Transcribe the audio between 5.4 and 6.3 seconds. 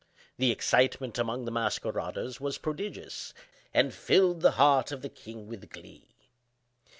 with glee.